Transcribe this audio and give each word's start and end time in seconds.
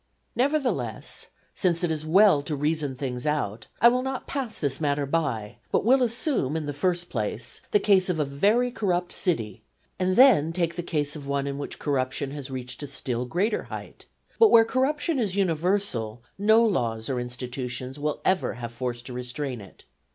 Nevertheless, 0.35 1.27
since 1.53 1.83
it 1.83 1.91
is 1.91 2.07
well 2.07 2.41
to 2.41 2.55
reason 2.55 2.95
things 2.95 3.27
out, 3.27 3.67
I 3.79 3.87
will 3.89 4.01
not 4.01 4.25
pass 4.25 4.57
this 4.57 4.81
matter 4.81 5.05
by, 5.05 5.57
but 5.71 5.85
will 5.85 6.01
assume, 6.01 6.57
in 6.57 6.65
the 6.65 6.73
first 6.73 7.07
place, 7.07 7.61
the 7.69 7.79
case 7.79 8.09
of 8.09 8.17
a 8.17 8.25
very 8.25 8.71
corrupt 8.71 9.11
city, 9.11 9.61
and 9.99 10.15
then 10.15 10.53
take 10.53 10.75
the 10.75 10.81
case 10.81 11.15
of 11.15 11.27
one 11.27 11.45
in 11.45 11.59
which 11.59 11.77
corruption 11.77 12.31
has 12.31 12.49
reached 12.49 12.81
a 12.81 12.87
still 12.87 13.25
greater 13.25 13.65
height; 13.65 14.07
but 14.39 14.49
where 14.49 14.65
corruption 14.65 15.19
is 15.19 15.35
universal, 15.35 16.23
no 16.35 16.65
laws 16.65 17.07
or 17.07 17.19
institutions 17.19 17.99
will 17.99 18.21
ever 18.25 18.53
have 18.53 18.71
force 18.71 19.03
to 19.03 19.13
restrain 19.13 19.61
it. 19.61 19.85